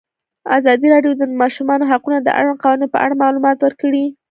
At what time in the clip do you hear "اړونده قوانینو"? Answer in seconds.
2.39-2.91